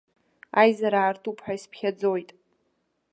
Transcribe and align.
Аизара 0.61 0.99
аартуп 1.01 1.37
ҳәа 1.43 1.53
исԥхьаӡоит. 1.57 2.29